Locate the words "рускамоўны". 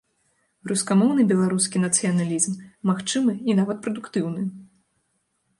0.71-1.25